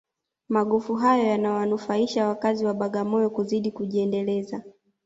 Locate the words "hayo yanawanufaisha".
0.95-2.27